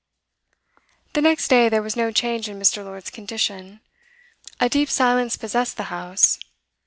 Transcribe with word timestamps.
The 1.13 1.21
next 1.21 1.47
day 1.49 1.69
there 1.69 1.83
was 1.83 1.95
no 1.95 2.09
change 2.11 2.49
in 2.49 2.57
Mr. 2.59 2.83
Lord's 2.83 3.11
condition; 3.11 3.81
a 4.59 4.67
deep 4.67 4.89
silence 4.89 5.37
possessed 5.37 5.77
the 5.77 5.93
house. 5.93 6.39